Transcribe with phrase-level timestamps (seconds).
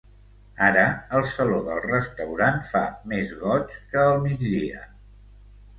[0.67, 0.85] Ara
[1.19, 4.85] el saló del restaurant fa més goig que el migdia.